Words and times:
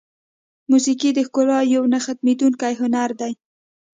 موسیقي 0.71 1.09
د 1.13 1.19
ښکلا 1.27 1.59
یو 1.75 1.83
نه 1.93 1.99
ختمېدونکی 2.05 2.73
هنر 2.81 3.09
دی. 3.19 3.33